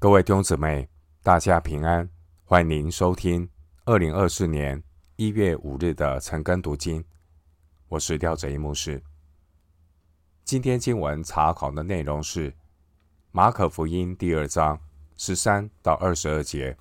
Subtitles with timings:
[0.00, 0.88] 各位弟兄姊妹，
[1.24, 2.08] 大家平安！
[2.44, 3.50] 欢迎收听
[3.84, 4.80] 二零二四年
[5.16, 7.04] 一月五日的晨更读经。
[7.88, 9.02] 我是廖哲一牧师。
[10.44, 12.54] 今天经文查考的内容是
[13.32, 14.80] 马可福音第二章
[15.16, 16.76] 十三到二十二节。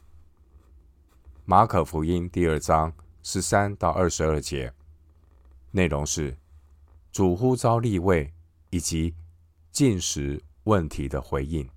[1.44, 2.94] 马可福音第二章
[3.24, 4.72] 十三到二十二节
[5.72, 6.38] 内容是
[7.12, 8.32] 主呼召立位
[8.70, 9.16] 以及
[9.72, 11.68] 进食问题的回应。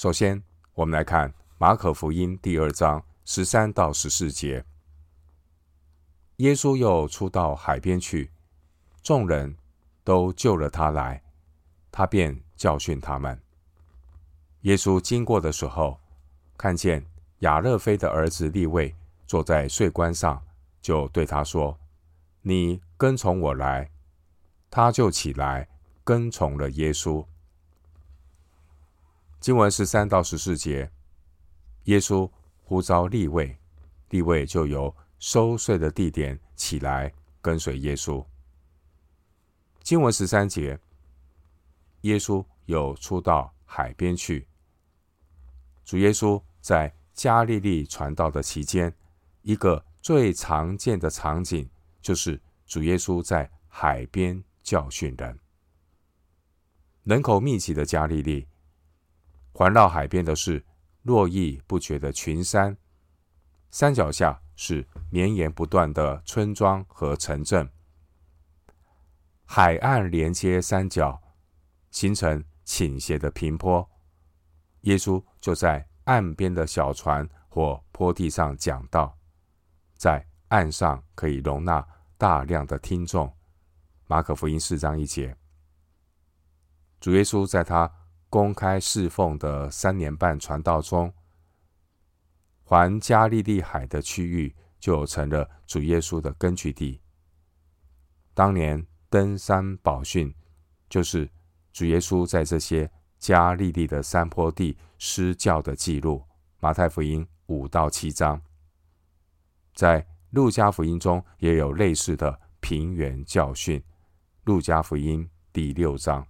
[0.00, 4.64] 首先，我们来看马可福音第二章十三到十四节。
[6.36, 8.30] 耶稣又出到海边去，
[9.02, 9.54] 众人
[10.02, 11.22] 都救了他来，
[11.92, 13.38] 他便教训他们。
[14.62, 16.00] 耶稣经过的时候，
[16.56, 17.04] 看见
[17.40, 18.96] 雅勒腓的儿子利未
[19.26, 20.42] 坐在税关上，
[20.80, 21.78] 就对他说
[22.40, 23.90] ：“你跟从我来。”
[24.70, 25.68] 他就起来
[26.02, 27.22] 跟从了耶稣。
[29.40, 30.90] 经文十三到十四节，
[31.84, 32.30] 耶稣
[32.62, 33.58] 呼召利未，
[34.10, 37.10] 利未就由收税的地点起来
[37.40, 38.22] 跟随耶稣。
[39.82, 40.78] 经文十三节，
[42.02, 44.46] 耶稣又出到海边去。
[45.86, 48.94] 主耶稣在加利利传道的期间，
[49.40, 51.66] 一个最常见的场景
[52.02, 55.38] 就是主耶稣在海边教训人。
[57.04, 58.46] 人口密集的加利利。
[59.52, 60.64] 环绕海边的是
[61.02, 62.76] 络绎不绝的群山，
[63.70, 67.68] 山脚下是绵延不断的村庄和城镇。
[69.44, 71.20] 海岸连接山脚，
[71.90, 73.86] 形成倾斜的平坡。
[74.82, 79.18] 耶稣就在岸边的小船或坡地上讲道，
[79.96, 83.30] 在岸上可以容纳大量的听众。
[84.06, 85.36] 马可福音四章一节，
[87.00, 87.92] 主耶稣在他。
[88.30, 91.12] 公开侍奉的三年半传道中，
[92.62, 97.00] 环加利利海的区域就成了主耶稣的根据地。
[98.32, 100.32] 当年登山宝训，
[100.88, 101.28] 就是
[101.72, 102.88] 主耶稣在这些
[103.18, 106.24] 加利利的山坡地施教的记录。
[106.60, 108.40] 马太福音五到七章，
[109.74, 113.82] 在路加福音中也有类似的平原教训。
[114.44, 116.29] 路加福音第六章。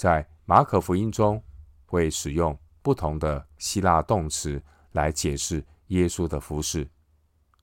[0.00, 1.44] 在马可福音中，
[1.84, 4.58] 会使用不同的希腊动词
[4.92, 6.88] 来解释耶稣的服事，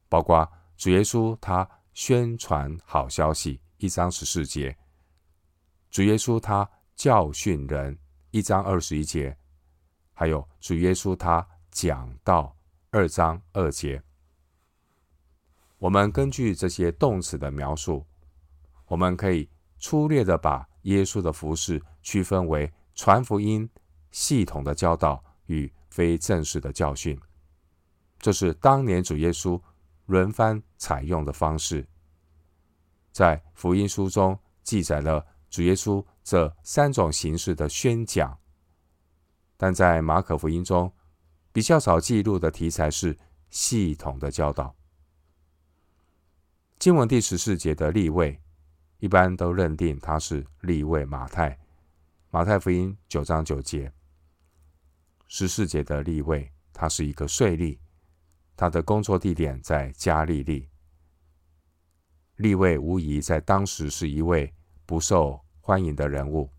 [0.08, 0.47] 包括
[0.78, 4.78] 主耶稣他宣传好消息一章十四节，
[5.90, 7.97] 主耶稣他教训人
[8.30, 9.36] 一章二十一节，
[10.14, 12.56] 还有主耶稣他讲道
[12.92, 14.00] 二章二节。
[15.80, 18.06] 我们根据这些动词的描述，
[18.86, 19.50] 我们可以
[19.80, 23.69] 粗略的把耶稣的服事区分为传福音、
[24.12, 27.19] 系统的教导与非正式的教训，
[28.18, 29.62] 这是当年主耶稣
[30.06, 31.85] 轮番采用的方式。
[33.12, 38.40] 在福音书中记载了主耶稣这三种形式的宣讲，
[39.57, 40.90] 但在马可福音中
[41.51, 43.17] 比较少记录的题材是
[43.50, 44.73] 系统的教导。
[46.79, 48.40] 经文第十四节的立位。
[49.00, 51.56] 一般都认定他是立位马太，
[52.30, 53.90] 马太福音九章九节，
[55.30, 57.80] 十四节的利未，他是一个税吏，
[58.58, 60.68] 他的工作地点在加利利。
[62.36, 64.54] 利未无疑在当时是一位
[64.86, 66.52] 不受欢迎的人物，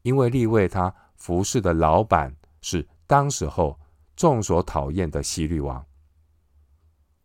[0.00, 3.78] 因为利未他服侍的老板是当时候
[4.16, 5.84] 众所讨厌的希律王，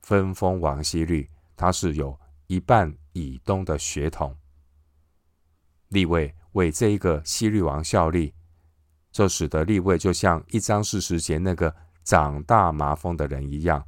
[0.02, 4.38] 分封王希律，他是有一半以东的血统，
[5.88, 8.34] 利未为这一个希律王效力，
[9.12, 11.74] 这使得利未就像一章四十节那个
[12.04, 13.86] 长大麻风的人一样，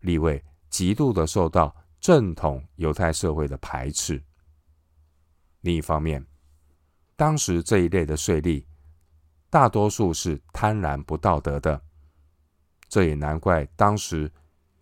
[0.00, 4.22] 利未极度的受到正统犹太社会的排斥。
[5.62, 6.24] 另一方面，
[7.16, 8.64] 当时这一类的税吏
[9.50, 11.82] 大多数是贪婪不道德的，
[12.88, 14.30] 这也难怪当时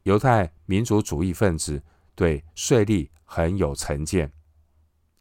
[0.02, 1.82] 犹太民族主义分子。
[2.16, 4.32] 对税吏很有成见，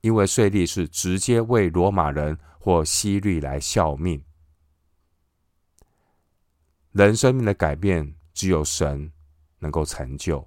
[0.04, 4.22] 因为税吏是直接为罗马人或希律来效命。
[6.92, 9.10] 人生命的改变只有神
[9.60, 10.46] 能够成就，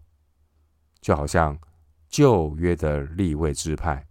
[1.01, 1.59] 就好像
[2.07, 4.07] 旧约的立位支派，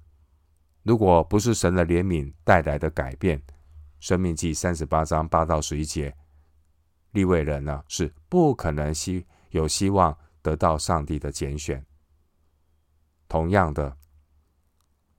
[0.82, 3.40] 如果不是神的怜悯带来的改变，
[4.00, 6.16] 生命记三十八章八到十一节，
[7.12, 11.86] 立位人呢是不可能希有希望得到上帝的拣选。
[13.28, 13.96] 同样的，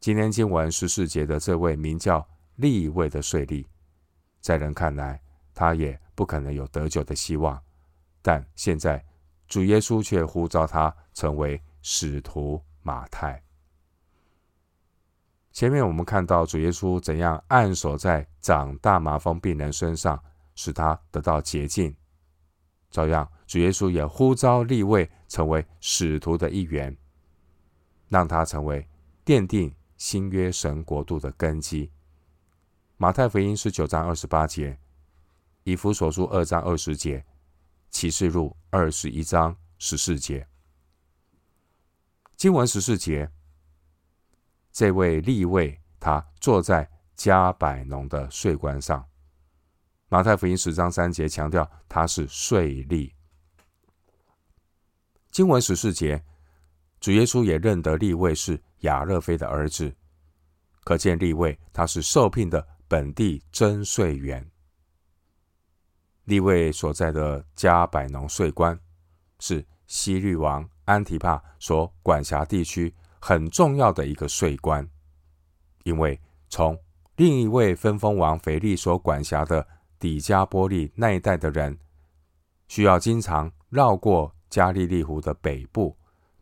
[0.06, 2.25] 今天经文十四节的这位名叫
[2.55, 3.67] 利未的税吏，
[4.41, 5.20] 在人看来，
[5.53, 7.61] 他也不可能有得救的希望。
[8.23, 9.05] 但现在，
[9.49, 13.43] 主耶稣却呼召他成为使徒马太。
[15.50, 20.23] 前面我们看到主耶稣怎样按手在长大麻风病人身上，
[20.55, 21.93] 使他得到洁净。
[22.93, 26.97] 照样，主耶稣也呼召利未成为使徒的一员，
[28.08, 28.88] 让他成为
[29.25, 31.90] 奠定新约神国度的根基。
[32.96, 34.78] 马太福音十九章二十八节，
[35.64, 37.25] 以弗所书二章二十节，
[37.90, 40.46] 启示录二十一章十四节。
[42.37, 43.31] 经文十四节，
[44.72, 49.06] 这位立位他坐在加百农的税关上。
[50.08, 53.12] 马太福音十章三节强调他是税吏。
[55.31, 56.25] 经文十四节，
[57.00, 59.94] 主耶稣也认得立位是亚勒菲的儿子，
[60.82, 64.50] 可见利位他是受聘的本地征税员。
[66.24, 68.76] 利位所在的加百农税关
[69.38, 74.88] 是西律王安提帕所管辖地区很重要的一个税关，
[75.84, 76.76] 因为从
[77.16, 79.66] 另一位分封王腓力所管辖的
[79.98, 81.78] 底加波利那一带的人，
[82.68, 85.96] 需要经常绕过加利利湖的北部，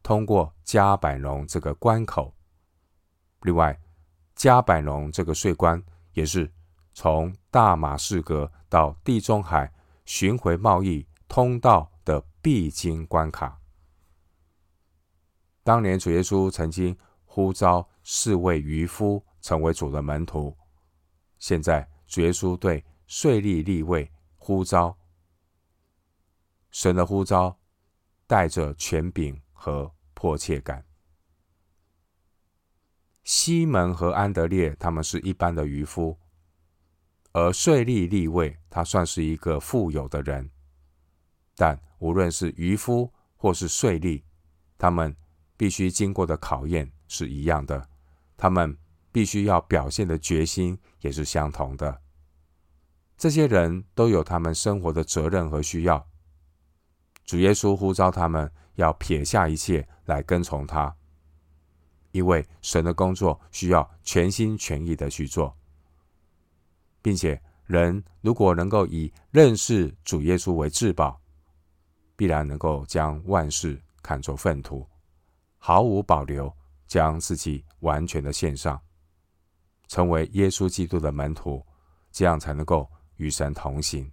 [0.05, 2.37] 通过迦百农这个关口。
[3.41, 3.81] 另外，
[4.37, 6.53] 迦百农这个税关也是
[6.93, 9.73] 从大马士革到地中海
[10.05, 13.59] 巡回贸易通道的必经关卡。
[15.63, 20.55] 当年主耶稣曾经呼召四位渔夫成为主的门徒，
[21.39, 24.95] 现在主耶稣对税吏立位呼召，
[26.71, 27.59] 神的呼召
[28.27, 30.85] 带着权柄和迫切感。
[33.23, 36.19] 西门和安德烈他们是一般的渔夫，
[37.33, 40.51] 而税吏利未他算是一个富有的人。
[41.57, 44.23] 但无论是渔夫或是税吏，
[44.77, 45.17] 他们
[45.57, 47.89] 必须经过的考验是一样的，
[48.37, 48.77] 他们
[49.11, 52.03] 必须要表现的决心也是相同的。
[53.17, 56.07] 这些人都有他们生活的责任和需要。
[57.25, 60.95] 主耶稣呼召他们要撇下一切来跟从他，
[62.13, 65.57] 因为神的工作需要全心全意的去做，
[67.01, 71.21] 并且人如果能够以认识主耶稣为至宝，
[72.17, 74.89] 必然能够将万事看作粪土，
[75.59, 76.55] 毫无保留
[76.87, 78.81] 将自己完全的献上，
[79.89, 81.65] 成为耶稣基督的门徒，
[82.11, 82.91] 这样才能够。
[83.19, 84.11] 与神同行。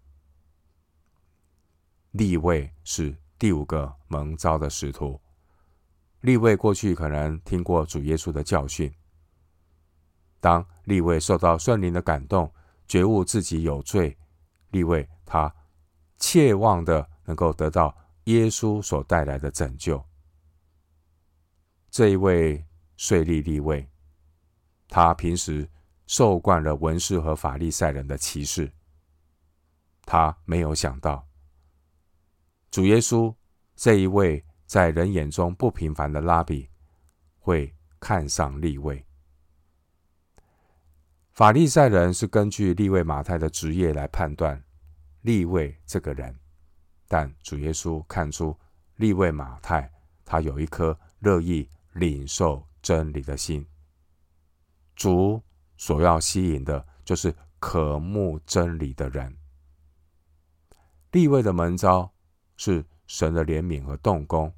[2.12, 5.20] 立位是第五个蒙召的使徒。
[6.20, 8.94] 利未过去可能听过主耶稣的教训。
[10.40, 12.54] 当利未受到圣灵的感动，
[12.88, 14.16] 觉悟自己有罪，
[14.70, 15.52] 利未他
[16.20, 20.06] 切望的能够得到耶稣所带来的拯救。
[21.90, 22.64] 这一位
[22.96, 23.90] 税吏利未，
[24.88, 25.68] 他平时
[26.06, 28.72] 受惯了文士和法利赛人的歧视。
[30.06, 31.28] 他没有想到，
[32.72, 33.36] 主耶稣
[33.76, 36.70] 这一位在人眼中不平凡的拉比，
[37.38, 39.06] 会看上利未。
[41.34, 44.64] 法利赛人是根据利未马太的职业来判断
[45.22, 46.34] 利未这个人，
[47.10, 48.58] 但主耶稣看出
[48.96, 49.92] 利未马太
[50.24, 53.68] 他有一颗乐意领受真理的心。
[54.96, 55.44] 主
[55.76, 59.36] 所要吸引的就是渴慕真理的人。
[61.12, 62.14] 利未的门招
[62.64, 64.54] 是神的怜悯和动工，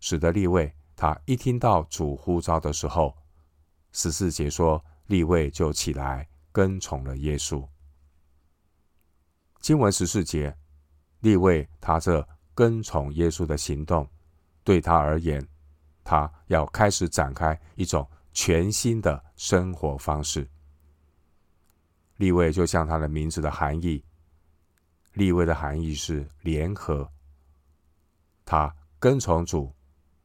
[0.00, 3.16] 使得利未他一听到主呼召的时候，
[3.90, 7.66] 十四节说利未就起来跟从了耶稣。
[9.60, 10.54] 经文十四节，
[11.20, 14.06] 利未他这跟从耶稣的行动，
[14.62, 15.42] 对他而言，
[16.04, 20.46] 他要开始展开一种全新的生活方式。
[22.18, 24.04] 利未就像他的名字的含义。
[25.14, 27.10] 利未的含义是联合，
[28.52, 29.74] 他跟从主，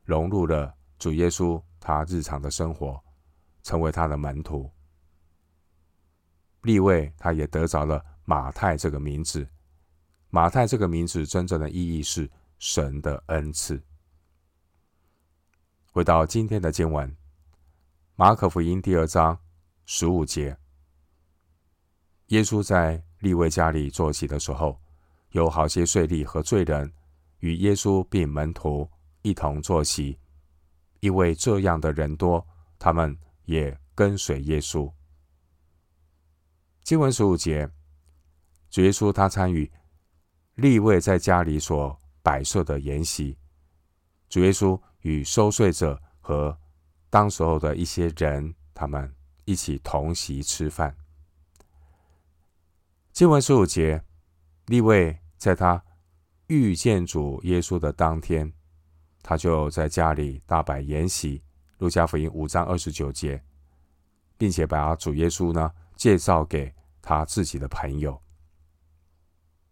[0.03, 3.01] 融入了主耶稣他日常的生活，
[3.63, 4.69] 成为他的门徒。
[6.63, 9.47] 利未他也得着了马太这个名字，
[10.29, 12.29] 马太这个名字真正的意义是
[12.59, 13.81] 神的恩赐。
[15.93, 17.15] 回到今天的经文，
[18.17, 19.39] 马可福音第二章
[19.85, 20.57] 十五节，
[22.25, 23.01] 耶稣在。
[23.19, 24.79] 利未家里坐席的时候，
[25.29, 26.93] 有好些税吏和罪人
[27.39, 28.89] 与耶稣并门徒
[29.21, 30.17] 一同坐席。
[30.99, 32.45] 因为这样的人多，
[32.79, 33.15] 他们
[33.45, 34.91] 也跟随耶稣。
[36.83, 37.69] 经文十五节，
[38.69, 39.71] 主耶稣他参与
[40.55, 43.37] 利未在家里所摆设的筵席，
[44.27, 46.57] 主耶稣与收税者和
[47.09, 49.13] 当时候的一些人，他们
[49.45, 50.97] 一起同席吃饭。
[53.13, 54.03] 经文十五节，
[54.65, 55.83] 利未在他
[56.47, 58.51] 遇见主耶稣的当天，
[59.21, 61.43] 他就在家里大摆筵席。
[61.79, 63.39] 路加福音五章二十九节，
[64.35, 66.73] 并且把主耶稣呢介绍给
[67.03, 68.19] 他自己的朋友。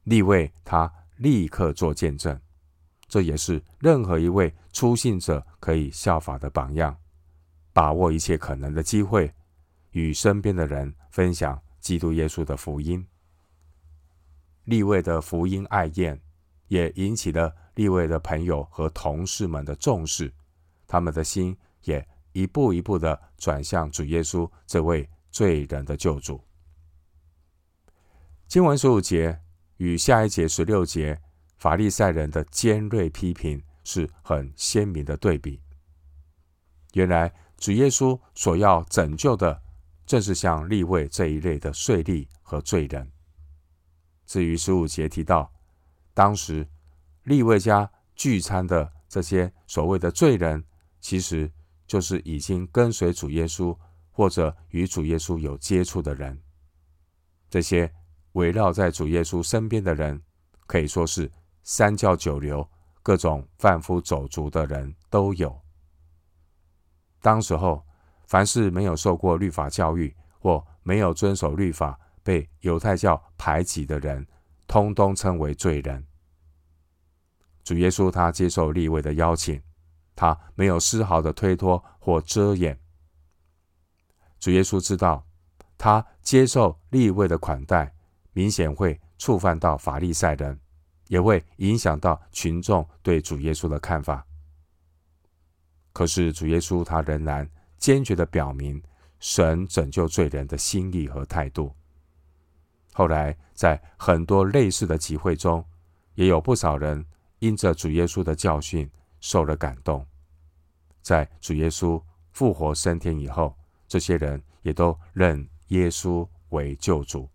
[0.03, 2.39] 立位他立刻做见证，
[3.07, 6.95] 这也是任何一位初信者可以效法的榜样。
[7.73, 9.33] 把握一切可能的机会，
[9.91, 13.03] 与身边的人分享基督耶稣的福音。
[14.65, 16.21] 立位的福音爱宴，
[16.67, 20.33] 也引起了利未的朋友和同事们的重视，
[20.87, 26.41] 他们的心也一步一步的转向主耶稣这位罪人的救主。
[28.47, 29.41] 经文十五节。
[29.77, 31.19] 与下一节十六节
[31.57, 35.61] 法利赛人的尖锐批评是很鲜明的对比。
[36.93, 39.61] 原来主耶稣所要拯救的，
[40.05, 43.11] 正是像利未这一类的税吏和罪人。
[44.25, 45.51] 至于十五节提到，
[46.15, 46.67] 当时
[47.25, 50.65] 利未家聚餐的这些所谓的罪人，
[50.99, 51.51] 其实
[51.85, 53.77] 就是已经跟随主耶稣
[54.09, 56.41] 或者与主耶稣有接触的人。
[57.47, 57.93] 这些。
[58.35, 60.21] 围绕在主耶稣身边的人，
[60.67, 61.31] 可以说是
[61.63, 62.69] 三教九流、
[63.01, 65.57] 各种贩夫走卒的人都有。
[67.21, 67.81] 当时候，
[68.27, 74.27] 凡是没有受过律法教育或没有遵守律法、被犹太教排挤的人，
[74.67, 76.05] 通通称为罪人。
[77.63, 79.61] 主耶稣他接受利未的邀请，
[80.15, 82.79] 他没有丝毫的推脱或遮掩。
[84.39, 85.25] 主耶稣知道，
[85.77, 87.91] 他接受利未的款待。
[88.37, 90.59] 明显会触犯到法利赛人，
[91.07, 94.27] 也会影响到群众对主耶稣的看法。
[95.93, 98.83] 可是主耶稣他仍然坚决地表明
[99.21, 101.73] 神拯救罪人的心意和态度。
[102.97, 105.61] 后来在很多类似的集会中，
[106.13, 107.05] 也有不少人
[107.39, 110.07] 因着主耶稣的教训受了感动。
[111.01, 113.53] 在主耶稣复活升天以后，
[113.85, 117.29] 这些人也都认耶稣为救主。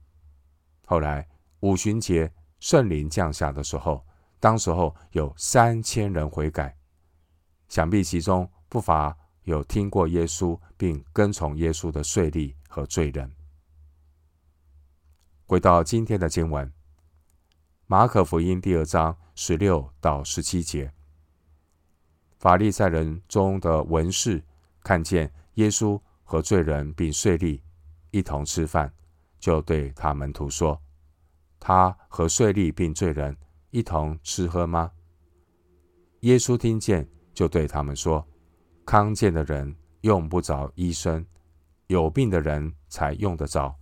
[0.87, 1.29] 后来
[1.61, 4.03] 五旬节圣灵降下的时候，
[4.41, 6.75] 当时候有三千人悔改，
[7.69, 13.31] 想必其中不乏有听过耶稣并跟从耶稣的税吏和罪人。
[15.51, 16.73] 回到今天的经文，
[17.89, 20.93] 马可福音第二章十六到十七节，
[22.39, 24.41] 法利赛人中的文士
[24.85, 27.61] 看见耶稣和罪人并税吏
[28.13, 28.95] 一同吃饭。
[29.41, 30.81] 就对他门徒说
[31.59, 33.37] ：“他和税吏并罪人
[33.71, 34.93] 一同吃喝吗？”
[36.21, 38.25] 耶稣听见，就对他们说
[38.87, 41.27] ：“康健的人用不着医生，
[41.89, 43.75] 有病的人才用得着。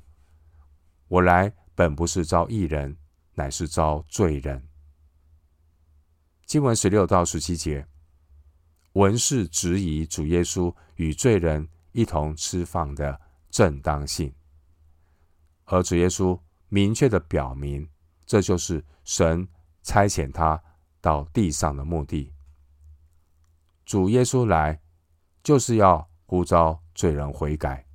[1.09, 2.97] 我来本不是招义人，
[3.35, 4.69] 乃是招罪人。”
[6.47, 7.87] 经文十六到十七节，
[8.93, 14.35] 文士质疑主耶稣与罪人一同吃饭的正当性。
[15.65, 17.89] 而主耶稣明确地表明，
[18.25, 19.47] 这就是神
[19.83, 20.63] 差遣他
[21.01, 22.33] 到地上的目的。
[23.85, 24.81] 主耶稣来，
[25.43, 27.87] 就是要呼召罪人悔改。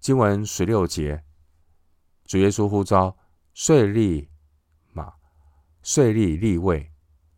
[0.00, 1.24] 经文十六节，
[2.26, 3.16] 主耶稣呼召
[3.54, 4.28] 税吏
[4.92, 5.12] 嘛，
[5.82, 6.90] 税吏立位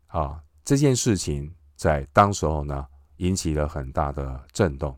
[0.07, 4.97] 啊，这件事情在当时候呢，引起了很大的震动。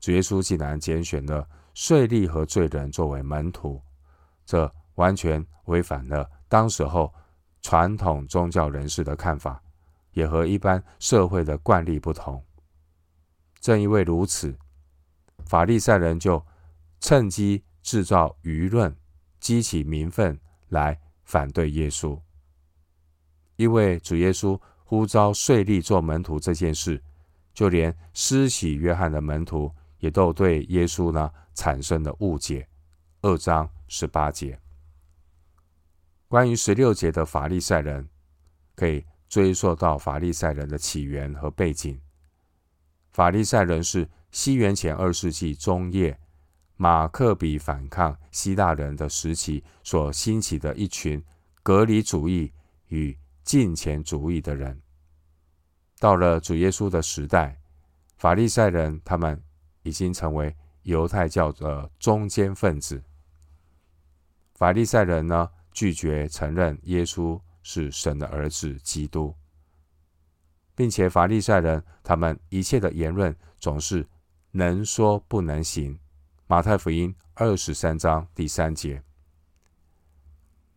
[0.00, 1.48] 主耶稣竟然拣选了。
[1.74, 3.82] 税吏和罪人作为门徒，
[4.44, 7.10] 这完全违反了当时候
[7.62, 9.58] 传统宗教人士的看法，
[10.12, 12.44] 也和一般社会的惯例不同。
[13.58, 14.54] 正因为如此，
[15.46, 16.44] 法利赛人就
[17.00, 18.96] 趁机制造舆论，
[19.40, 22.18] 激起民愤来反对耶稣。
[23.56, 27.02] 因为主耶稣呼召税吏做门徒这件事，
[27.52, 31.30] 就连施洗约翰的门徒也都对耶稣呢。
[31.54, 32.66] 产生了误解。
[33.20, 34.58] 二章十八节，
[36.28, 38.08] 关于十六节的法利赛人，
[38.74, 42.00] 可以追溯到法利赛人的起源和背景。
[43.12, 46.18] 法利赛人是西元前二世纪中叶
[46.82, 51.24] 马克比反抗希腊人的时期所兴起的一群
[51.62, 52.52] 隔离主义
[52.88, 54.82] 与敬虔主义的人。
[56.00, 57.56] 到了主耶稣的时代，
[58.16, 59.40] 法利赛人他们
[59.84, 60.52] 已经成为。
[60.82, 63.00] 犹太教的中坚分子，
[64.56, 69.32] 法利赛人呢，拒绝承认耶稣是神的儿子基督，
[70.74, 74.04] 并且法利赛人他们一切的言论总是
[74.50, 75.96] 能说不能行。
[76.52, 79.02] 马太福音二十三章第三节，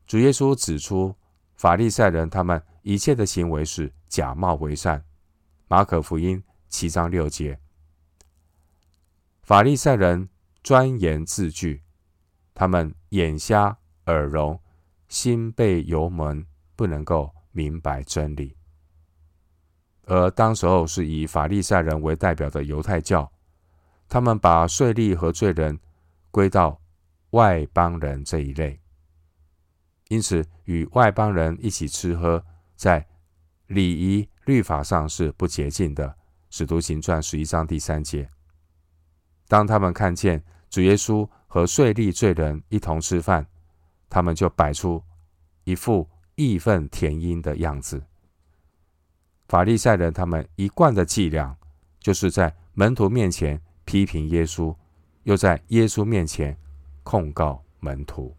[0.07, 1.13] 主耶稣指出
[1.57, 5.03] 法利赛人他们一切的行为是假冒为善。
[5.67, 7.59] 马可福音七章六节，
[9.43, 10.29] 法利赛人
[10.63, 11.83] 专研字句，
[12.53, 14.57] 他们眼瞎耳聋。
[15.09, 16.45] 心被油蒙，
[16.77, 18.55] 不能够明白真理。
[20.05, 23.29] 而当时候是以法利赛人为代表的犹太教，
[24.07, 25.79] 他们把税吏和罪人
[26.31, 26.81] 归到
[27.31, 28.79] 外邦人这一类，
[30.09, 32.43] 因此与外邦人一起吃喝，
[32.75, 33.05] 在
[33.67, 36.15] 礼仪律法上是不洁净的。
[36.51, 38.29] 使徒行传十一章第三节。
[39.47, 43.45] 当他们看见主耶稣和税吏罪人一同吃饭，
[44.09, 45.03] 他们就摆出
[45.65, 48.01] 一副义愤填膺的样子。
[49.49, 51.57] 法利赛人他们一贯的伎俩，
[51.99, 54.75] 就是在门徒面前批评耶稣，
[55.23, 56.57] 又在耶稣面前
[57.03, 58.35] 控告门徒。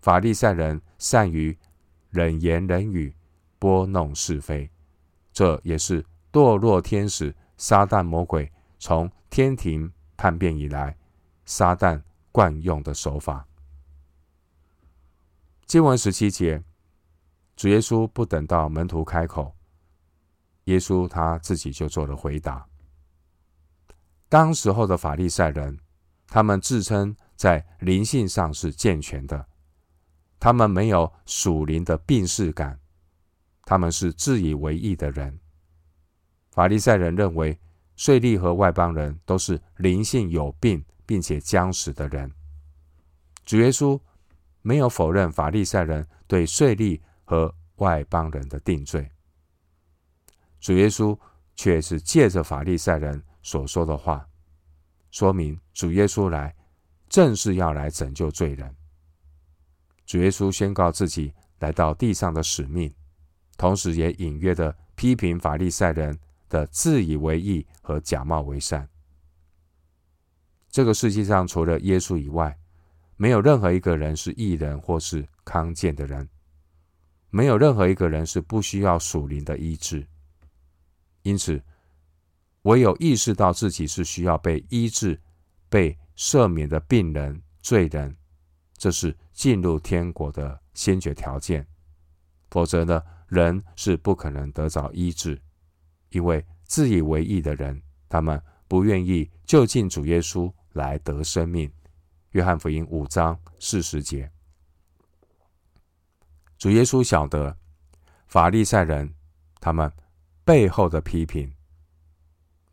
[0.00, 1.56] 法利赛人善于
[2.10, 3.14] 冷言冷语，
[3.58, 4.70] 拨弄是非，
[5.32, 10.96] 这也是堕落天使撒旦魔鬼从天庭叛变以来，
[11.46, 13.46] 撒旦惯用的手法。
[15.66, 16.62] 经文十七节，
[17.56, 19.56] 主耶稣不等到门徒开口，
[20.64, 22.68] 耶稣他自己就做了回答。
[24.34, 25.78] 当时候的法利赛人，
[26.26, 29.46] 他们自称在灵性上是健全的，
[30.40, 32.80] 他们没有属灵的病识感，
[33.64, 35.38] 他们是自以为义的人。
[36.50, 37.56] 法利赛人认为
[37.94, 42.28] 税吏和外邦人都是灵性有病并且僵死的人。
[43.44, 43.96] 主耶稣。
[44.66, 49.10] 没有否认法利赛人对税吏和外邦人的定罪，
[50.58, 51.16] 主耶稣
[51.54, 54.28] 却是借着法利赛人所说的话，
[55.12, 56.52] 说明主耶稣来
[57.08, 58.74] 正是要来拯救罪人。
[60.04, 62.92] 主耶稣宣告自己来到地上的使命，
[63.56, 68.88] 同时也隐约的批评法利赛人的自以为义和假冒为善。
[70.70, 72.58] 这个世界上除了耶稣以外，
[73.16, 76.28] 没有任何一个人是义人或是康健的人，
[77.30, 80.04] 没有任何一个人是不需要属灵的医治。
[81.22, 81.62] 因此，
[82.64, 85.20] 唯有意识到自己是需要被医治、
[85.68, 88.16] 被赦免的病人、罪人，
[88.76, 91.66] 这是进入天国的先决条件。
[92.50, 95.40] 否则呢，人是不可能得着医治，
[96.08, 101.70] 因为自以为义的人，他们不愿意就近主耶稣来得生命。
[102.30, 104.30] 约翰福音五章四十节，
[106.56, 107.54] 主耶稣晓得
[108.26, 109.14] 法利赛人
[109.60, 109.92] 他们
[110.44, 111.52] 背后的批评。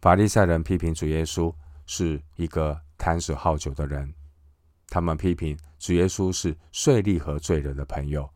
[0.01, 1.53] 法利赛人批评主耶稣
[1.85, 4.11] 是一个贪食好酒的人，
[4.87, 8.27] 他们批评主耶稣是税吏和罪人的朋友。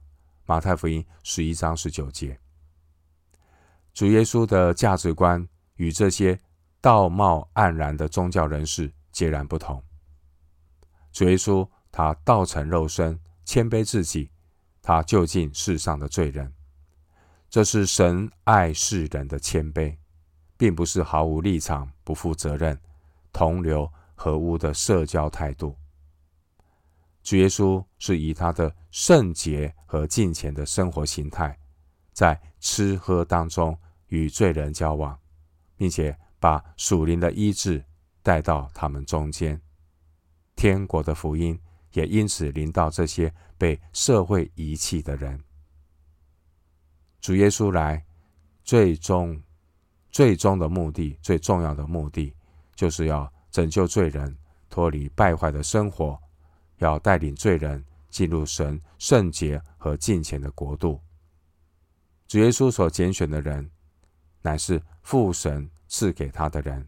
[0.45, 2.39] 马太福音十一章十九节，
[3.95, 5.47] 主耶稣的价值观
[5.77, 6.39] 与这些
[6.79, 9.83] 道貌岸然的宗教人士截然不同。
[11.11, 14.29] 主耶稣，他道成肉身，谦卑自己，
[14.83, 16.53] 他就近世上的罪人。
[17.49, 19.97] 这是神爱世人的谦卑，
[20.57, 22.79] 并不是毫无立场、不负责任、
[23.33, 25.75] 同流合污的社交态度。
[27.23, 31.57] 主耶稣是以他的圣洁和敬虔的生活形态，
[32.13, 35.19] 在吃喝当中与罪人交往，
[35.75, 37.83] 并且把属灵的医治
[38.21, 39.59] 带到他们中间。
[40.55, 41.59] 天国的福音
[41.93, 45.43] 也因此临到这些被社会遗弃的人。
[47.19, 48.05] 主耶稣来，
[48.63, 49.41] 最终、
[50.15, 52.33] 最终的目的、最重要的目的，
[52.73, 54.33] 就是要拯救罪人
[54.69, 56.17] 脱离败坏的生活，
[56.77, 61.01] 要带领罪人进入神圣洁和敬虔的国度。
[62.29, 63.69] 主耶稣所拣选的人，
[64.41, 66.87] 乃是父神赐给他的人。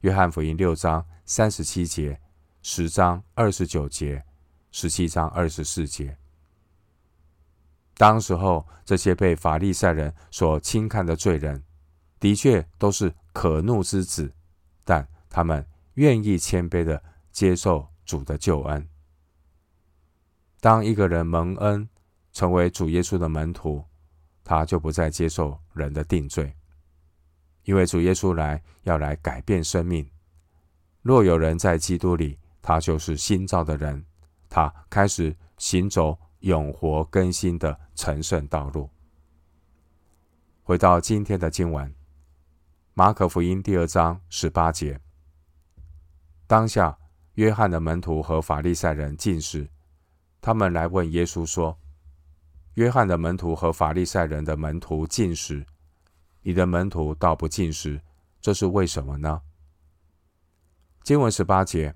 [0.00, 2.20] 约翰福音六章三十七节。
[2.62, 4.24] 十章二十九节，
[4.72, 6.16] 十七章二十四节。
[7.94, 11.62] 当时候，这些被法利赛人所轻看的罪人，
[12.20, 14.32] 的确都是可怒之子，
[14.84, 17.02] 但他们愿意谦卑的
[17.32, 18.86] 接受主的救恩。
[20.60, 21.88] 当一个人蒙恩，
[22.32, 23.82] 成为主耶稣的门徒，
[24.44, 26.54] 他就不再接受人的定罪，
[27.64, 30.08] 因为主耶稣来要来改变生命。
[31.00, 34.04] 若有人在基督里，他就是新造的人，
[34.50, 38.90] 他开始行走永活更新的成圣道路。
[40.62, 41.92] 回到今天的经文，
[43.00, 45.00] 马可福音第二章十八节，
[46.46, 46.98] 当下
[47.32, 49.70] 约翰的门徒和法利赛人进食，
[50.42, 51.78] 他们来问耶稣说
[52.76, 55.64] ：“约翰的门徒和法利赛人的门徒进食，
[56.42, 57.98] 你的门徒倒不进食，
[58.38, 59.40] 这是为什么呢？”
[61.02, 61.94] 经文十八节，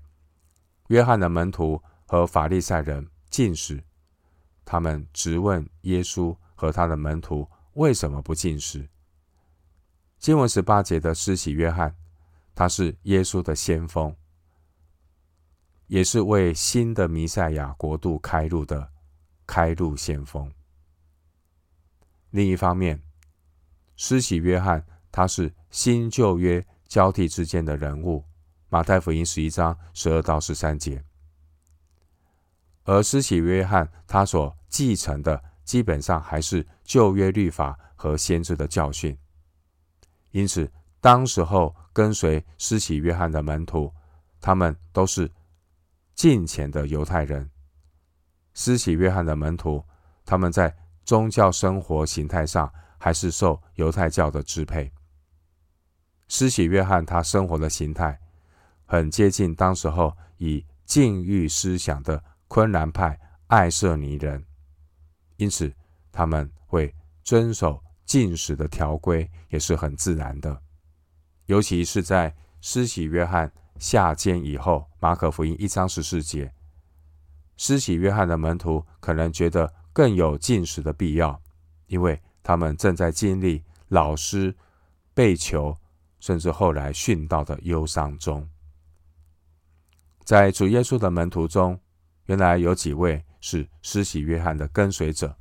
[0.87, 3.83] 约翰的门徒和法利赛人进食，
[4.65, 8.89] 他们直问耶稣和他的门徒为什么不进食。
[10.19, 11.95] 经文十八节的施洗约翰，
[12.55, 14.15] 他是耶稣的先锋，
[15.87, 18.91] 也是为新的弥赛亚国度开路的
[19.45, 20.51] 开路先锋。
[22.31, 23.01] 另一方面，
[23.95, 28.23] 施洗约翰他是新旧约交替之间的人物。
[28.67, 31.01] 马太福音十一章十二到十三节，
[32.83, 39.17] 而施洗约翰他所继承的基本上还是旧约律法和先知的教训，
[40.35, 40.69] 因此
[40.99, 43.89] 当时候跟随施洗约翰的门徒，
[44.41, 45.31] 他们都是
[46.13, 47.49] 近前的犹太人。
[48.53, 49.81] 施洗约翰的门徒，
[50.25, 54.91] 他们在宗教生活形态上还是受犹太教的支配。
[56.27, 58.19] 施洗约翰他生活的形态。
[58.87, 63.17] 很接近当时候以禁欲思想的昆兰派
[63.47, 64.45] 爱色尼人，
[65.37, 65.73] 因此
[66.11, 66.93] 他们会
[67.23, 70.61] 遵守禁食的条规，也是很自然的。
[71.47, 76.53] 尤其是在施洗约翰下监以后，马可福音一章十四节，
[77.57, 81.39] 施洗约翰的门徒可能觉得更有禁食的必要，
[81.87, 84.55] 因为他们正在经历老师
[85.13, 85.75] 被囚，
[86.19, 88.47] 甚至后来殉道的忧伤中。
[90.23, 91.79] 在主耶稣的门徒中，
[92.25, 95.37] 原来有几位是施洗约翰的跟随者。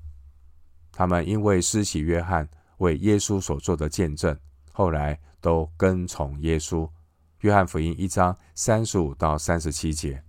[0.94, 4.38] 他们因为施洗约翰为耶稣所做的见证，
[4.72, 6.88] 后来都跟从耶稣。
[7.40, 10.22] 约翰福音一章三十五到三十七节。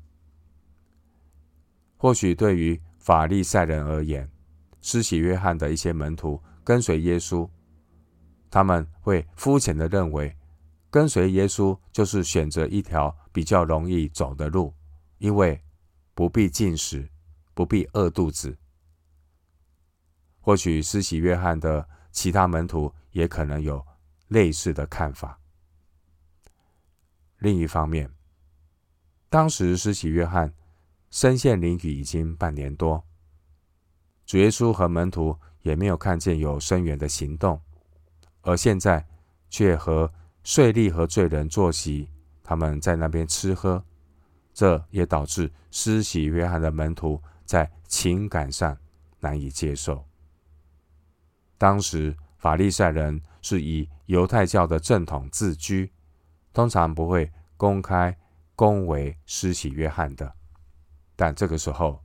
[1.98, 4.30] 或许对于法利赛人而言，
[4.82, 7.48] 施洗约翰的一些门徒跟随耶稣，
[8.50, 10.36] 他们会肤浅的认为，
[10.90, 14.74] 跟随耶稣就是选择一条比较容易走的路，
[15.20, 15.62] 因为
[16.14, 17.08] 不必进食，
[17.54, 18.58] 不必饿肚子。
[20.46, 23.84] 或许施洗约翰的其他门徒也可能有
[24.28, 25.40] 类似的看法。
[27.40, 28.12] 另一方面，
[29.28, 30.54] 当时施洗约翰
[31.10, 33.04] 身陷囹圄已经半年多，
[34.24, 37.60] 主耶稣和门徒也没有看见有声援的行动，
[38.42, 39.04] 而现在
[39.50, 42.08] 却和税吏和罪人坐席，
[42.44, 43.84] 他们在那边吃喝，
[44.54, 48.78] 这也导致施洗约翰的门徒在情感上
[49.20, 50.08] 难以接受。
[51.66, 55.92] 当时法利赛人是以犹太教的正统自居，
[56.54, 58.16] 通常不会公开
[58.56, 60.32] 恭维施洗约翰的，
[61.16, 62.00] 但这个时候，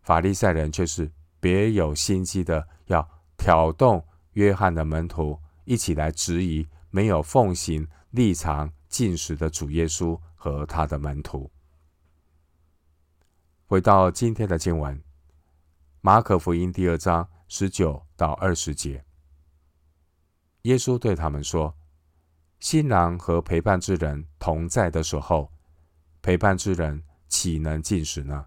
[0.00, 3.06] 法利赛人却是别有心机的要
[3.36, 6.66] 挑动约翰的门徒一起来质疑。
[6.88, 11.50] 没有奉行立场禁食的主耶稣和他的门徒。
[13.66, 14.98] 回到今天的经文，
[16.00, 19.04] 马可福音第二章十九到二十节，
[20.62, 21.76] 耶稣对他们说
[22.60, 25.52] ：“新郎和陪伴之人同在的时候，
[26.22, 28.46] 陪伴之人岂能进食呢？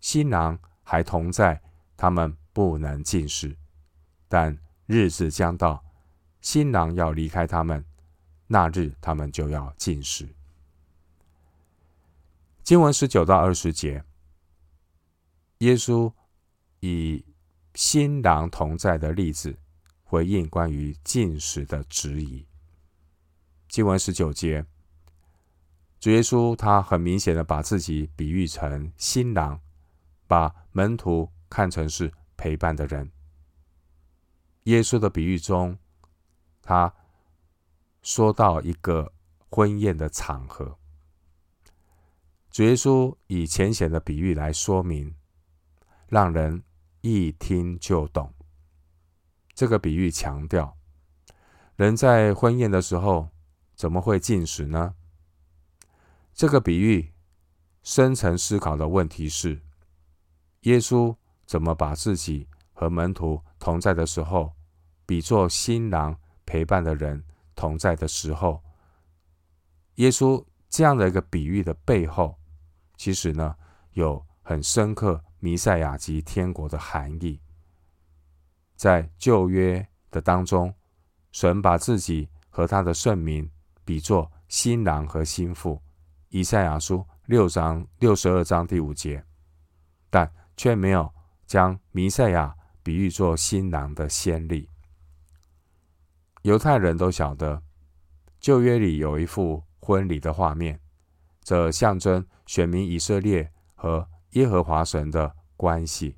[0.00, 1.62] 新郎还同在，
[1.96, 3.56] 他们不能进食，
[4.28, 5.82] 但日子将到。”
[6.40, 7.82] 新郎要离开他们，
[8.48, 10.28] 那日他们就要进食。
[12.62, 14.04] 经文十九到二十节，
[15.60, 16.12] 耶稣
[16.80, 17.24] 以
[17.74, 19.56] 新郎同在的例子
[20.02, 22.46] 回应关于进食的质疑。
[23.68, 24.64] 经文十九节，
[26.00, 29.60] 主耶稣他很明显的把自己比喻成新郎，
[30.26, 33.10] 把门徒看成是陪伴的人。
[34.64, 35.78] 耶稣的比喻中。
[36.66, 36.94] 他
[38.00, 39.12] 说到一个
[39.50, 40.78] 婚宴的场合，
[42.50, 45.14] 主耶稣以浅显的比喻来说明，
[46.08, 46.62] 让人
[47.04, 48.32] 一听就懂。
[49.54, 50.78] 这个比喻强调，
[51.76, 53.28] 人在婚宴的时候
[53.74, 54.94] 怎么会进食呢？
[56.32, 57.12] 这个比喻
[57.82, 59.60] 深层思考的问题是：
[60.62, 61.14] 耶稣
[61.44, 64.54] 怎么把自己和门徒同在的时候
[65.04, 66.18] 比作新郎？
[66.46, 68.62] 陪伴的人同在的时候，
[69.94, 72.38] 耶稣这样的一个比喻的背后，
[72.96, 73.56] 其实呢
[73.92, 77.38] 有很深刻弥赛亚及天国的含义。
[78.76, 80.74] 在旧约的当中，
[81.32, 83.46] 神把自己和他的圣民
[83.84, 85.82] 比作新郎和新妇，
[86.30, 89.22] 以赛亚书六章六十二章第五节，
[90.08, 91.12] 但却没有
[91.44, 94.70] 将弥赛亚比喻作新郎的先例。
[96.40, 97.62] 犹太人都晓得，
[98.40, 100.80] 旧约里有一幅婚礼的画面，
[101.42, 106.16] 这象征选民以色列和耶和华神的关系。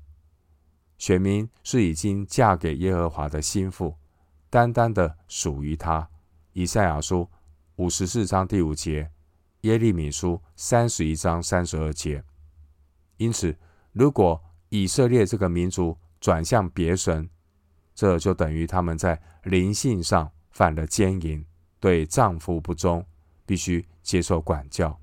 [0.97, 3.95] 选民是已经嫁给耶和华的心腹，
[4.49, 6.07] 单单的属于他。
[6.53, 7.29] 以赛亚书
[7.75, 9.11] 五十四章第五节，
[9.61, 12.23] 耶利米书三十一章三十二节。
[13.17, 13.55] 因此，
[13.93, 17.29] 如果以色列这个民族转向别神，
[17.93, 21.45] 这就等于他们在灵性上犯了奸淫，
[21.79, 23.05] 对丈夫不忠，
[23.45, 24.99] 必须接受管教。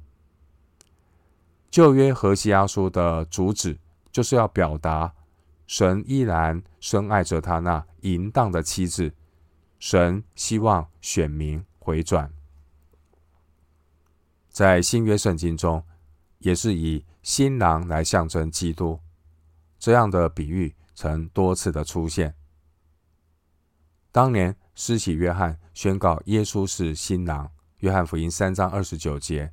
[1.74, 3.76] 旧约何西阿书的主旨
[4.12, 5.12] 就是要表达。
[5.66, 9.12] 神依然深爱着他那淫荡的妻子，
[9.80, 12.32] 神希望选民回转。
[14.48, 15.82] 在新约圣经中，
[16.38, 19.00] 也是以新郎来象征基督，
[19.76, 22.36] 这样的比喻曾多次的出现。
[24.12, 29.52] 当年施洗约翰宣告耶稣是新郎，约翰福音三章二十九节，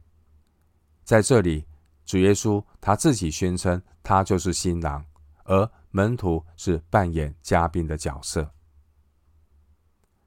[1.04, 1.66] 在这里
[2.06, 5.06] 主耶稣他自己宣称他就是新郎，
[5.46, 8.52] 而门徒是扮演嘉宾的角色。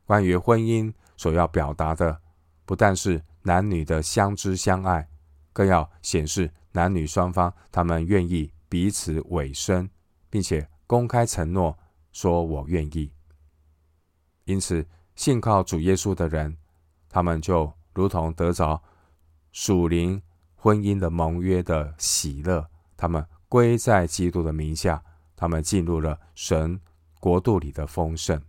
[0.05, 2.21] 关于婚姻所要表达的，
[2.65, 5.09] 不但是男女的相知相爱，
[5.53, 9.89] 更要显示男女双方他们愿意彼此委身，
[10.29, 11.79] 并且公开承诺
[12.13, 13.11] 说“我愿意”。
[14.45, 16.57] 因此，信靠主耶稣的人，
[17.09, 18.83] 他们就如同得着
[19.53, 20.21] 属灵
[20.65, 25.05] 婚姻的盟约的喜乐，他们归在基督的名下。
[25.37, 26.81] 他们进入了神
[27.21, 28.41] 国度里的丰盛。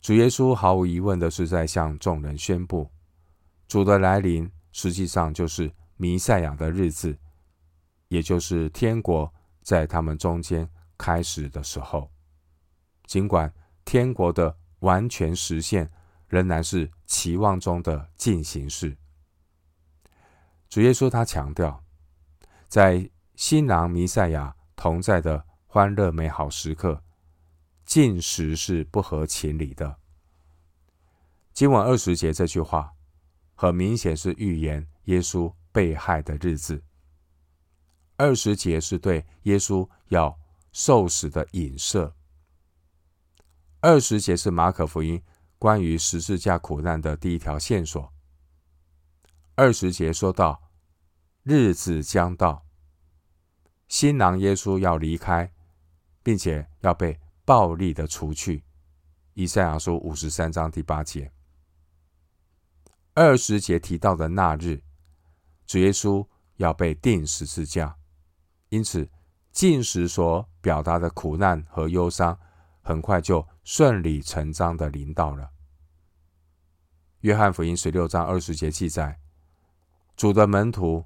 [0.00, 2.90] 主耶稣毫无疑问的是在向众人宣布，
[3.68, 7.14] 主的来临实际上就是弥赛亚的日子，
[8.08, 12.10] 也就是天国在他们中间开始的时候。
[13.04, 13.52] 尽管
[13.84, 15.90] 天国的完全实现
[16.26, 18.96] 仍然是期望中的进行式，
[20.76, 21.82] 主耶稣他强调，
[22.68, 24.54] 在新郎弥赛亚。
[24.76, 27.02] 同在的欢乐美好时刻，
[27.86, 29.96] 进食是不合情理的。
[31.54, 32.92] 今晚二十节这句话，
[33.54, 36.84] 很明显是预言耶稣被害的日子。
[38.18, 40.38] 二十节是对耶稣要
[40.72, 42.14] 受死的影射。
[43.80, 45.22] 二十节是马可福音
[45.58, 48.12] 关于十字架苦难的第一条线索。
[49.54, 50.65] 二十节说到，
[51.48, 52.66] 日子将到。
[53.86, 55.52] 新郎耶稣要离开，
[56.20, 58.64] 并且要被暴力的除去。
[59.34, 61.30] 以赛亚书五十三章第八节、
[63.14, 64.82] 二十节提到的那日，
[65.68, 67.96] 主耶稣要被钉十字架。
[68.70, 69.08] 因此，
[69.52, 72.36] 禁食所表达的苦难和忧伤，
[72.82, 75.48] 很快就顺理成章的临到了。
[77.20, 79.20] 约翰福音十六章二十节记载，
[80.16, 81.04] 主的门徒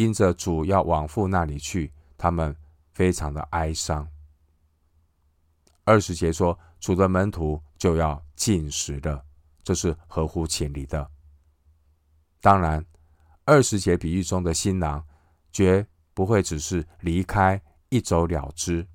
[0.00, 1.92] 因着主要往父那里去。
[2.22, 2.54] 他们
[2.92, 4.06] 非常的哀伤。
[5.84, 9.24] 二十节说，主的门徒就要进食了，
[9.62, 11.10] 这是合乎情理的。
[12.42, 12.84] 当然，
[13.46, 15.02] 二十节比喻中的新郎
[15.50, 17.58] 绝不会只是离开
[17.88, 18.86] 一走了之，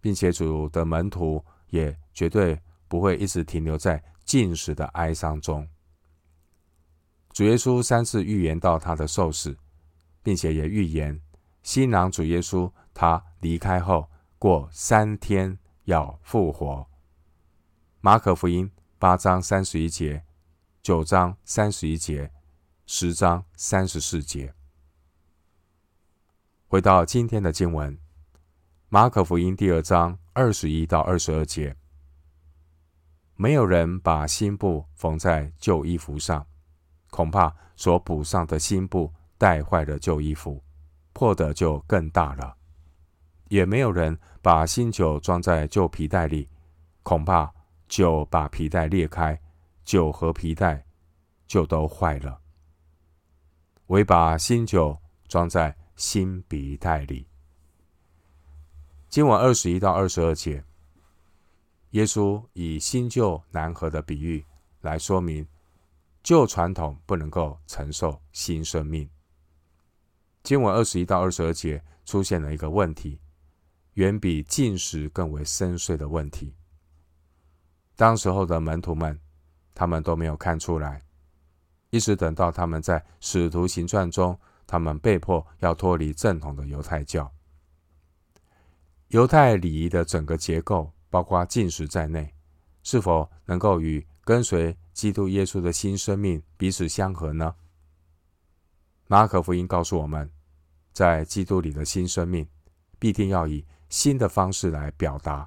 [0.00, 5.64] 并且主的门徒也绝对不会一直停留在进食的哀伤中。
[7.36, 9.58] 主耶稣三次预言到他的受死，
[10.22, 11.20] 并且也预言。
[11.62, 16.88] 新郎主耶稣，他离开后过三天要复活。
[18.00, 20.24] 马可福音八章三十一节、
[20.82, 22.32] 九章三十一节、
[22.86, 24.54] 十章三十四节。
[26.68, 27.98] 回到今天的经文，
[28.88, 31.76] 马可福音第二章二十一到二十二节，
[33.34, 36.46] 没有人把新布缝在旧衣服上，
[37.16, 40.62] 恐怕所补上的新布带坏了旧衣服。
[41.14, 42.54] 破的就更大了，
[43.48, 46.46] 也没有人把新酒装在旧皮袋里，
[47.02, 47.50] 恐怕
[47.88, 49.40] 酒把皮袋裂开，
[49.82, 50.84] 酒和皮袋
[51.46, 52.38] 就都坏了。
[53.86, 57.26] 唯把新酒装在新皮袋里。
[59.08, 60.62] 今晚二十一到二十二节，
[61.92, 64.44] 耶稣以新旧难合的比喻
[64.82, 65.48] 来说明
[66.26, 69.08] 旧传统不能够承受新生命。
[70.42, 73.20] 经文二十一到二十二节出现了一个问题，
[73.92, 76.56] 远比禁食更为深邃的问题。
[77.94, 79.20] 当时候的门徒们，
[79.72, 81.00] 他们都没有看出来，
[81.90, 84.36] 一直等到他们在使徒行传中，
[84.66, 87.32] 他们被迫要脱离正统的犹太教。
[89.10, 92.34] 犹太礼仪的整个结构，包括禁食在内，
[92.82, 97.54] 是否能够与跟随基督耶稣的新生命彼此相合呢？
[99.08, 100.32] 马可福音告诉我们，
[100.90, 102.48] 在基督里的新生命，
[102.98, 105.46] 必定要以新的方式来表达，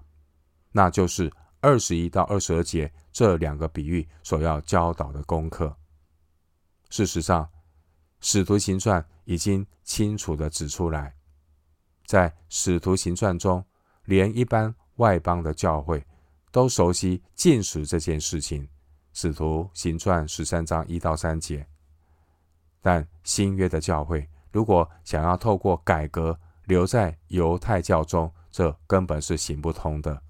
[0.72, 5.76] 那就是二十一到二十二节这两个比喻所要教导的功课。
[6.92, 7.50] 事实上，
[8.20, 11.16] 使徒行传已经清楚地指出来，
[12.06, 13.66] 在使徒行传中，
[14.06, 16.06] 连一般外邦的教会
[16.52, 18.70] 都熟悉禁食这件事情。
[19.14, 21.68] 使徒行传十三章一到三节。
[22.82, 30.22] 但新约的教会如果想要透过改革留在犹太教中，这根本是行不通的。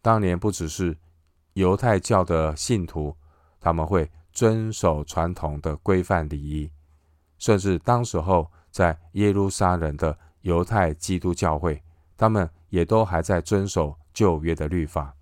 [0.00, 0.96] 当年不只是
[1.54, 3.16] 犹太教的信徒，
[3.60, 6.70] 他们会遵守传统的规范礼仪，
[7.38, 11.82] 甚至当时候在耶路撒冷的犹太基督教会，
[12.16, 15.14] 他们也都还在遵守旧约的律法。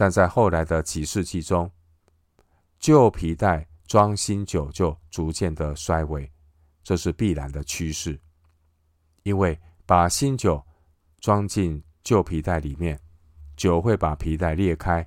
[0.00, 1.70] 但在后来的几世纪中，
[2.78, 6.32] 旧皮袋装新酒就逐渐的衰微，
[6.82, 8.18] 这是必然的趋势。
[9.24, 10.64] 因为把新酒
[11.18, 12.98] 装进旧皮袋里面，
[13.58, 15.06] 酒会把皮袋裂开，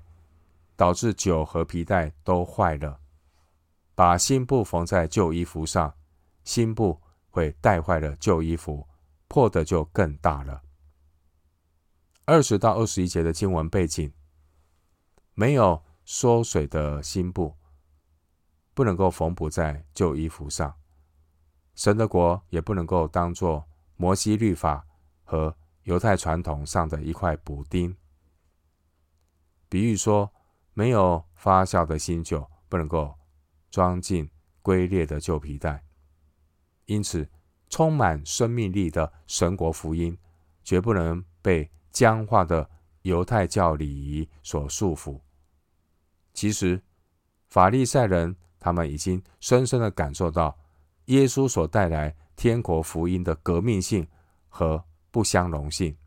[0.76, 3.00] 导致酒和皮袋都坏了。
[3.96, 5.92] 把新布缝在旧衣服上，
[6.44, 7.02] 新布
[7.32, 8.88] 会带坏了旧衣服，
[9.28, 10.62] 破的就更大了。
[12.26, 14.14] 二十到二十一节的经文背景，
[15.34, 17.56] 没有缩水的新布。
[18.76, 20.74] 不能够缝补在旧衣服上，
[21.76, 23.64] 神的国也不能够当作
[23.98, 24.88] 摩西律法
[25.24, 27.96] 和犹太传统上的一块补丁。
[29.70, 30.34] 比喻说，
[30.74, 33.14] 没有发酵的新酒不能够
[33.70, 34.28] 装进
[34.64, 35.84] 龟裂的旧皮袋，
[36.86, 37.30] 因此
[37.70, 40.18] 充满生命力的神国福音
[40.64, 42.68] 绝不能被僵化的
[43.04, 45.22] 犹太教礼仪所束缚。
[46.34, 46.82] 其实，
[47.48, 48.36] 法利赛人。
[48.64, 50.58] 他们已经深深的感受到
[51.08, 54.08] 耶稣所带来天国福音的革命性
[54.48, 55.98] 和不相容性，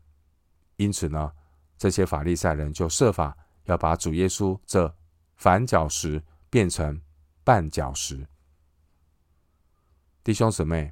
[0.77, 1.31] 因此呢，
[1.77, 4.91] 这些法利赛人就设法要把主耶稣这
[5.35, 6.99] 反角石变成
[7.45, 8.27] 绊脚石。
[10.23, 10.91] 弟兄姊妹，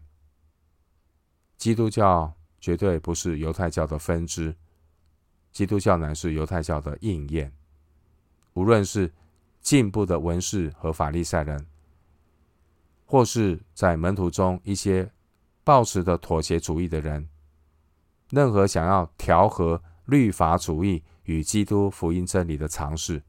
[1.58, 4.56] 基督教绝对不是犹太教的分支，
[5.56, 7.52] 基督教乃是犹太教的应验，
[8.54, 9.12] 无论是。
[9.62, 11.66] 进步的文士和法利赛人，
[13.04, 15.12] 或是在门徒中一些
[15.64, 17.28] 抱持的妥协主义的人，
[18.30, 23.24] 任何想要调和律法主义与基督福音真理的尝试，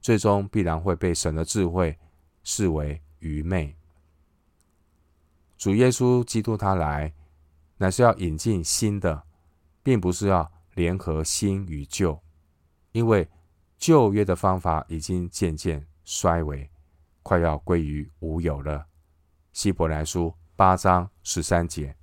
[0.00, 1.98] 最终必然会被神的智慧
[2.42, 3.76] 视为愚昧。
[5.58, 7.12] 主耶稣基督他来，
[7.76, 9.24] 乃是要引进新的，
[9.82, 12.22] 并不是要联合新与旧，
[12.92, 13.28] 因为。
[13.78, 16.70] 旧约的方法已经渐渐衰微，
[17.22, 18.86] 快要归于无有了。
[19.52, 21.94] 希伯来书八章十三节，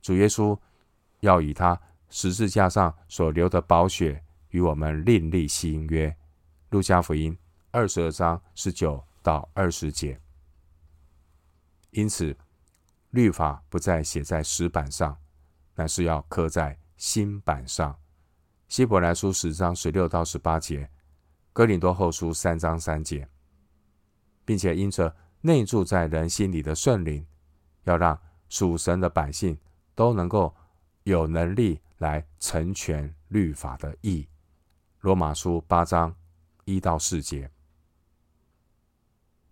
[0.00, 0.56] 主耶稣
[1.18, 6.16] 要以他十字架上所流的宝血与我们另立新约。
[6.70, 7.36] 路加福音
[7.72, 10.16] 二十二章十九到二十节。
[11.90, 12.34] 因此，
[13.10, 15.18] 律法不再写在石板上，
[15.74, 17.98] 乃是要刻在新版上。
[18.68, 20.88] 希伯来书十章十六到十八节，
[21.52, 23.28] 哥林多后书三章三节，
[24.44, 27.26] 并且因着内住在人心里的圣灵，
[27.82, 28.16] 要让
[28.48, 29.58] 属神的百姓
[29.96, 30.54] 都能够
[31.02, 34.28] 有能力来成全律法的义。
[35.00, 36.14] 罗马书八章
[36.66, 37.50] 一到四节，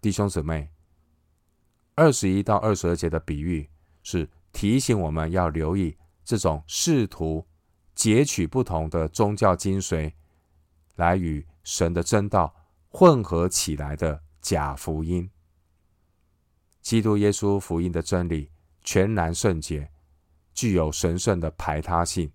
[0.01, 0.71] 弟兄姊妹，
[1.97, 3.69] 二十一到二十二节的比喻
[4.05, 7.47] 是提醒我们要留意这种试图。
[7.93, 10.15] 截取不同的宗教精髓，
[10.97, 12.55] 来与神的真道
[12.89, 15.31] 混合起来的假福音。
[16.81, 18.51] 基督耶稣福音的真理
[18.83, 19.91] 全然圣洁，
[20.55, 22.33] 具有神圣的排他性，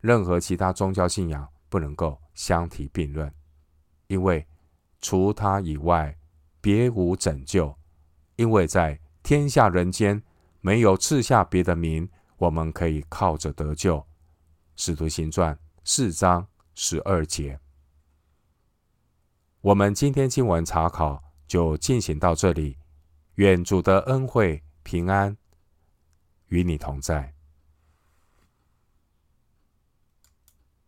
[0.00, 3.32] 任何其他宗教信仰不能够相提并论，
[4.08, 4.44] 因为
[5.00, 6.18] 除他以外，
[6.60, 7.72] 别无拯救。
[8.34, 10.20] 因为在天下人间
[10.60, 12.08] 没有赐下别的名，
[12.38, 14.04] 我们可以靠着得救。
[14.76, 17.58] 使徒行传四章十二节，
[19.60, 22.78] 我们今天经文查考就进行到这里。
[23.34, 25.36] 愿主的恩惠平安
[26.46, 27.37] 与你同在。